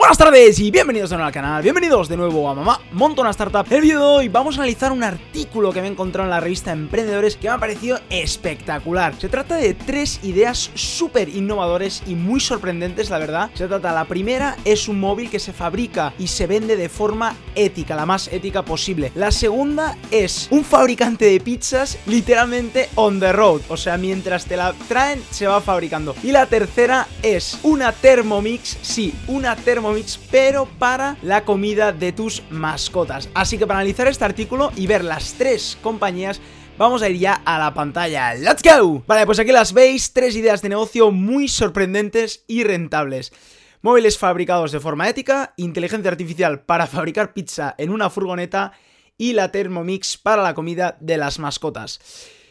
[0.00, 3.32] Buenas tardes y bienvenidos de nuevo al canal, bienvenidos de nuevo a Mamá Monto una
[3.32, 3.66] Startup.
[3.68, 6.30] En el vídeo de hoy vamos a analizar un artículo que me he encontrado en
[6.30, 9.14] la revista Emprendedores que me ha parecido espectacular.
[9.18, 13.50] Se trata de tres ideas súper innovadores y muy sorprendentes, la verdad.
[13.52, 17.36] Se trata, la primera es un móvil que se fabrica y se vende de forma
[17.54, 19.12] ética, la más ética posible.
[19.14, 24.56] La segunda es un fabricante de pizzas literalmente on the road, o sea, mientras te
[24.56, 26.16] la traen se va fabricando.
[26.22, 29.89] Y la tercera es una Thermomix, sí, una Thermomix
[30.30, 33.28] pero para la comida de tus mascotas.
[33.34, 36.40] Así que para analizar este artículo y ver las tres compañías,
[36.78, 38.34] vamos a ir ya a la pantalla.
[38.34, 39.02] ¡Let's go!
[39.06, 43.32] Vale, pues aquí las veis, tres ideas de negocio muy sorprendentes y rentables.
[43.82, 48.72] Móviles fabricados de forma ética, inteligencia artificial para fabricar pizza en una furgoneta
[49.16, 52.00] y la Thermomix para la comida de las mascotas.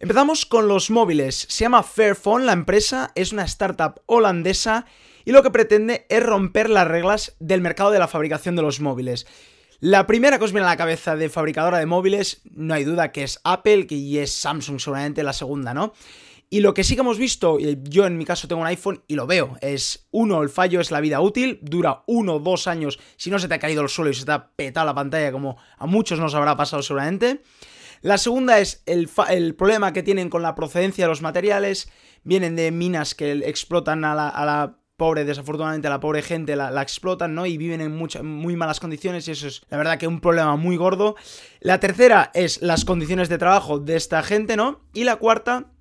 [0.00, 1.46] Empezamos con los móviles.
[1.48, 4.84] Se llama Fairphone, la empresa es una startup holandesa
[5.24, 8.80] y lo que pretende es romper las reglas del mercado de la fabricación de los
[8.80, 9.26] móviles.
[9.80, 13.10] La primera que os viene a la cabeza de fabricadora de móviles, no hay duda
[13.10, 15.92] que es Apple, y es Samsung seguramente la segunda, ¿no?
[16.50, 19.14] Y lo que sí que hemos visto, yo en mi caso tengo un iPhone y
[19.14, 23.00] lo veo, es uno, el fallo es la vida útil, dura uno o dos años
[23.16, 25.32] si no se te ha caído el suelo y se te ha petado la pantalla
[25.32, 27.40] como a muchos nos habrá pasado seguramente.
[28.02, 29.08] La segunda es el
[29.56, 31.90] problema que tienen con la procedencia de los materiales,
[32.22, 37.44] vienen de minas que explotan a la pobre, desafortunadamente la pobre gente la, explotan, ¿no?
[37.44, 40.76] Y viven en muy malas condiciones y eso es la verdad que un problema muy
[40.76, 41.16] gordo.
[41.58, 44.82] La tercera es las condiciones de trabajo de esta gente, ¿no?
[44.94, 45.72] Y la cuarta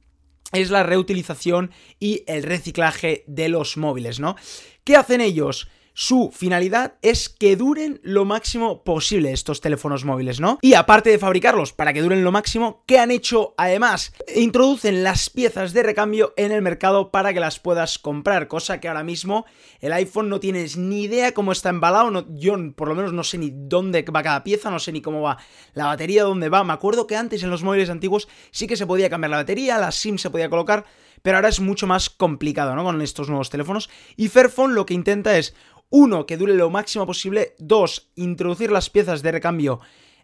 [0.53, 1.69] es la reutilización
[1.99, 4.37] y el reciclaje de los móviles, ¿no?
[4.83, 5.69] ¿Qué hacen ellos?
[6.01, 10.57] Su finalidad es que duren lo máximo posible estos teléfonos móviles, ¿no?
[10.63, 14.11] Y aparte de fabricarlos para que duren lo máximo, ¿qué han hecho además?
[14.35, 18.87] Introducen las piezas de recambio en el mercado para que las puedas comprar, cosa que
[18.87, 19.45] ahora mismo
[19.79, 23.37] el iPhone no tienes ni idea cómo está embalado, yo por lo menos no sé
[23.37, 25.37] ni dónde va cada pieza, no sé ni cómo va
[25.75, 26.63] la batería, dónde va.
[26.63, 29.77] Me acuerdo que antes en los móviles antiguos sí que se podía cambiar la batería,
[29.77, 30.83] la SIM se podía colocar,
[31.21, 32.83] pero ahora es mucho más complicado, ¿no?
[32.83, 33.89] Con estos nuevos teléfonos.
[34.15, 35.53] Y Fairphone lo que intenta es
[35.91, 37.53] uno, que dure lo máximo posible.
[37.59, 39.79] Dos, introducir las piezas de recambio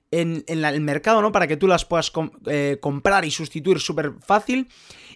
[0.09, 1.31] en, el mercado, ¿no?
[1.31, 2.11] Para que tú las puedas
[2.47, 4.69] eh, comprar y sustituir súper fácil.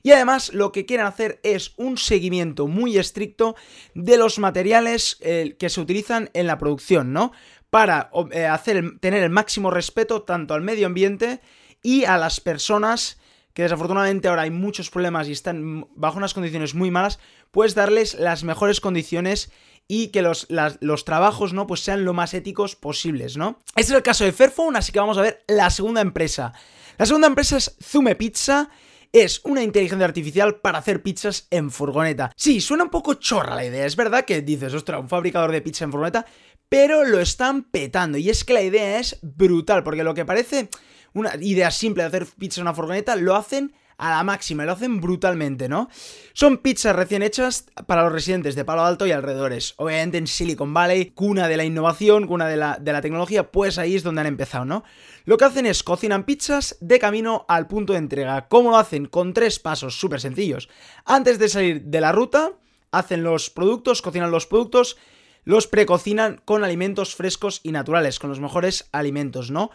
[0.03, 3.55] Y además lo que quieren hacer es un seguimiento muy estricto
[3.95, 7.31] de los materiales eh, que se utilizan en la producción, ¿no?
[7.69, 11.39] Para eh, hacer, tener el máximo respeto tanto al medio ambiente
[11.81, 13.17] y a las personas
[13.53, 17.19] que desafortunadamente ahora hay muchos problemas y están bajo unas condiciones muy malas,
[17.51, 19.51] pues darles las mejores condiciones
[19.87, 20.47] y que los,
[20.79, 21.67] los, trabajos, ¿no?
[21.67, 23.59] Pues sean lo más éticos posibles, ¿no?
[23.75, 26.53] Este es el caso de Fairphone, así que vamos a ver la segunda empresa.
[26.97, 28.69] La segunda empresa es Zume Pizza.
[29.11, 32.31] Es una inteligencia artificial para hacer pizzas en furgoneta.
[32.37, 33.85] Sí, suena un poco chorra la idea.
[33.85, 36.25] Es verdad que dices, ostras, un fabricador de pizza en furgoneta,
[36.69, 38.17] pero lo están petando.
[38.17, 40.69] Y es que la idea es brutal, porque lo que parece
[41.13, 44.71] una idea simple de hacer pizza en una furgoneta, lo hacen a la máxima, lo
[44.71, 45.87] hacen brutalmente, ¿no?
[46.33, 49.75] Son pizzas recién hechas para los residentes de Palo Alto y alrededores.
[49.77, 53.77] Obviamente en Silicon Valley, cuna de la innovación, cuna de la, de la tecnología, pues
[53.77, 54.83] ahí es donde han empezado, ¿no?
[55.25, 58.47] Lo que hacen es cocinan pizzas de camino al punto de entrega.
[58.47, 59.05] ¿Cómo lo hacen?
[59.05, 60.67] Con tres pasos súper sencillos.
[61.05, 62.53] Antes de salir de la ruta,
[62.91, 64.97] hacen los productos, cocinan los productos,
[65.43, 69.69] los precocinan con alimentos frescos y naturales, con los mejores alimentos, ¿no?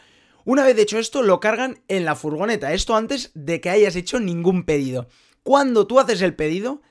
[0.47, 2.73] Una vez hecho esto, lo cargan en la furgoneta.
[2.73, 5.09] Esto antes de que hayas hecho ningún pedido.
[5.43, 6.83] Cuando tú haces el pedido,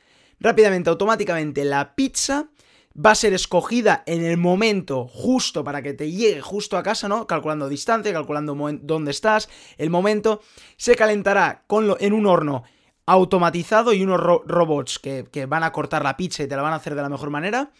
[0.41, 2.49] rápidamente, automáticamente, la pizza
[2.93, 7.07] va a ser escogida en el momento justo para que te llegue justo a casa,
[7.07, 7.27] ¿no?
[7.27, 10.41] Calculando distancia, calculando dónde estás, el momento.
[10.75, 12.63] Se calentará con en un horno
[13.05, 16.73] automatizado y unos robots que, que van a cortar la pizza y te la van
[16.73, 17.71] a hacer de la mejor manera.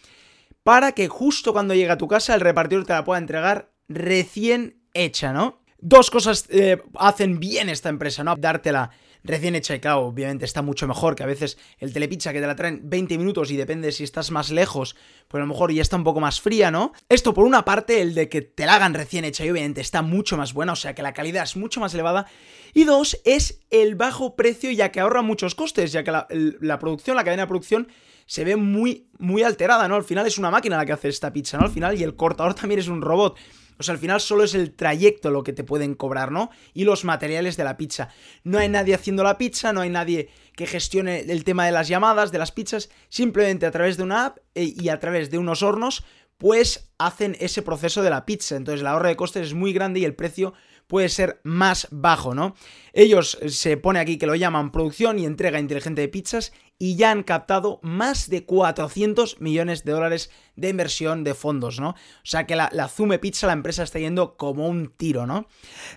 [0.62, 4.80] Para que justo cuando llegue a tu casa el repartidor te la pueda entregar recién
[4.94, 5.65] hecha, ¿no?
[5.88, 8.34] Dos cosas eh, hacen bien esta empresa, ¿no?
[8.34, 8.90] Dártela
[9.22, 12.46] recién hecha y claro, obviamente está mucho mejor que a veces el telepizza que te
[12.48, 14.96] la traen 20 minutos y depende si estás más lejos,
[15.28, 16.92] pues a lo mejor ya está un poco más fría, ¿no?
[17.08, 20.02] Esto por una parte, el de que te la hagan recién hecha y obviamente está
[20.02, 22.26] mucho más buena, o sea que la calidad es mucho más elevada.
[22.74, 26.80] Y dos, es el bajo precio ya que ahorra muchos costes, ya que la, la
[26.80, 27.86] producción, la cadena de producción
[28.26, 29.94] se ve muy, muy alterada, ¿no?
[29.94, 31.66] Al final es una máquina la que hace esta pizza, ¿no?
[31.66, 33.38] Al final y el cortador también es un robot.
[33.78, 36.50] O sea, al final solo es el trayecto lo que te pueden cobrar, ¿no?
[36.74, 38.08] Y los materiales de la pizza.
[38.44, 41.88] No hay nadie haciendo la pizza, no hay nadie que gestione el tema de las
[41.88, 42.88] llamadas, de las pizzas.
[43.08, 46.04] Simplemente a través de una app eh, y a través de unos hornos,
[46.38, 48.56] pues hacen ese proceso de la pizza.
[48.56, 50.54] Entonces el ahorro de costes es muy grande y el precio
[50.86, 52.54] puede ser más bajo, ¿no?
[52.92, 56.96] Ellos eh, se pone aquí que lo llaman producción y entrega inteligente de pizzas y
[56.96, 61.90] ya han captado más de 400 millones de dólares de inversión de fondos, ¿no?
[61.90, 65.48] O sea que la, la, Zume Pizza, la empresa está yendo como un tiro, ¿no?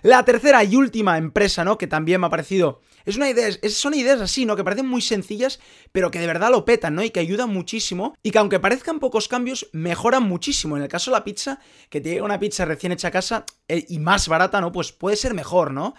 [0.02, 1.78] La tercera y última empresa, ¿no?
[1.78, 2.80] Que también me ha parecido...
[3.06, 4.56] Es una idea, es, son ideas así, ¿no?
[4.56, 5.58] Que parecen muy sencillas,
[5.92, 7.02] pero que de verdad lo petan, ¿no?
[7.02, 10.76] Y que ayudan muchísimo y que aunque parezcan pocos cambios, mejoran muchísimo.
[10.76, 13.86] En el caso la pizza, que te llega una pizza recién hecha a casa eh,
[13.88, 14.72] y más barata, ¿no?
[14.72, 15.94] Pues puede ser mejor, ¿no?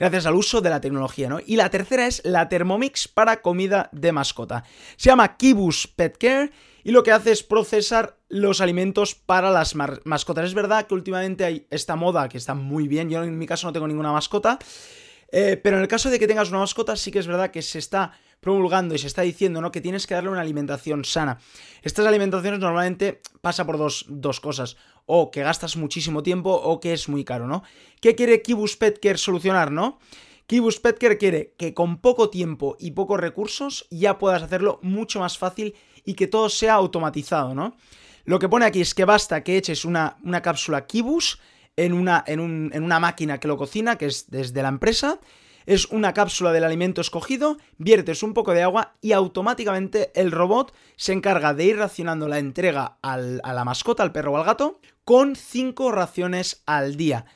[0.00, 1.40] gracias al uso de la tecnología, ¿no?
[1.44, 4.64] Y la tercera es la Thermomix para comida de mascota.
[4.96, 6.50] Se llama Kibus Pet Care
[6.82, 10.46] y lo que hace es procesar los alimentos para las mascotas.
[10.46, 13.66] Es verdad que últimamente hay esta moda que está muy bien, yo en mi caso
[13.66, 14.58] no tengo ninguna mascota,
[15.30, 17.60] eh, pero en el caso de que tengas una mascota, sí que es verdad que
[17.60, 19.70] se está promulgando y se está diciendo, ¿no?
[19.70, 21.38] Que tienes que darle una alimentación sana.
[21.82, 24.76] Estas alimentaciones normalmente pasa por dos, dos cosas.
[25.06, 27.62] O que gastas muchísimo tiempo o que es muy caro, ¿no?
[28.00, 29.98] ¿Qué quiere Kibus Petker solucionar, no?
[30.46, 35.38] Kibus Petker quiere que con poco tiempo y pocos recursos ya puedas hacerlo mucho más
[35.38, 37.76] fácil y que todo sea automatizado, ¿no?
[38.24, 41.40] Lo que pone aquí es que basta que eches una, una cápsula Kibus
[41.76, 45.20] en una, en, en una máquina que lo cocina, que es desde la empresa,
[45.66, 50.74] es una cápsula del alimento escogido, viertes un poco de agua y automáticamente el robot
[50.96, 54.80] se encarga de ir racionando la entrega a la mascota, al perro o al gato,
[55.04, 57.26] con 5 raciones al día.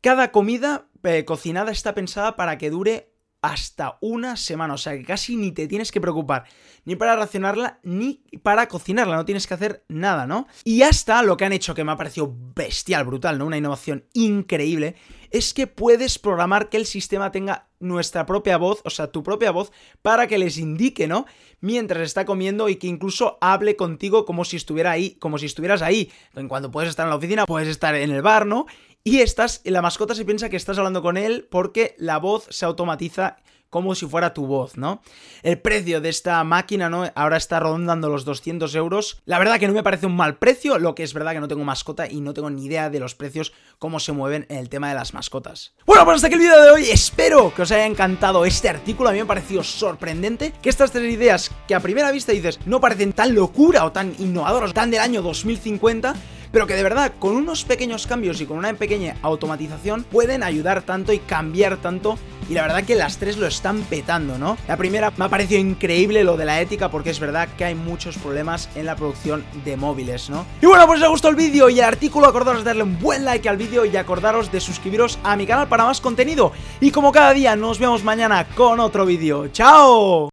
[0.00, 3.11] Cada comida eh, cocinada está pensada para que dure
[3.42, 4.74] hasta una semana.
[4.74, 6.44] O sea que casi ni te tienes que preocupar
[6.84, 9.16] ni para racionarla ni para cocinarla.
[9.16, 10.46] No tienes que hacer nada, ¿no?
[10.64, 13.46] Y hasta lo que han hecho que me ha parecido bestial, brutal, ¿no?
[13.46, 14.94] Una innovación increíble.
[15.30, 19.50] Es que puedes programar que el sistema tenga nuestra propia voz, o sea, tu propia
[19.50, 19.72] voz,
[20.02, 21.26] para que les indique, ¿no?
[21.60, 25.82] Mientras está comiendo y que incluso hable contigo como si estuviera ahí, como si estuvieras
[25.82, 26.12] ahí.
[26.34, 28.66] En cuando puedes estar en la oficina, puedes estar en el bar, ¿no?
[29.04, 32.64] Y estás, la mascota se piensa que estás hablando con él porque la voz se
[32.64, 33.38] automatiza
[33.68, 35.02] como si fuera tu voz, ¿no?
[35.42, 37.10] El precio de esta máquina, ¿no?
[37.16, 39.20] Ahora está rondando los 200 euros.
[39.24, 41.48] La verdad que no me parece un mal precio, lo que es verdad que no
[41.48, 44.68] tengo mascota y no tengo ni idea de los precios, cómo se mueven en el
[44.68, 45.72] tema de las mascotas.
[45.84, 46.90] Bueno, pues hasta aquí el vídeo de hoy.
[46.90, 49.08] Espero que os haya encantado este artículo.
[49.08, 52.60] A mí me ha parecido sorprendente que estas tres ideas que a primera vista dices
[52.66, 56.14] no parecen tan locura o tan innovadoras, tan del año 2050
[56.52, 60.82] pero que de verdad con unos pequeños cambios y con una pequeña automatización pueden ayudar
[60.82, 62.18] tanto y cambiar tanto
[62.48, 64.58] y la verdad que las tres lo están petando, ¿no?
[64.68, 67.74] La primera me ha parecido increíble lo de la ética porque es verdad que hay
[67.74, 70.44] muchos problemas en la producción de móviles, ¿no?
[70.60, 72.98] Y bueno, pues si os gustó el vídeo y el artículo, acordaros de darle un
[72.98, 76.52] buen like al vídeo y acordaros de suscribiros a mi canal para más contenido.
[76.80, 79.48] Y como cada día, nos vemos mañana con otro vídeo.
[79.48, 80.20] ¡Chao!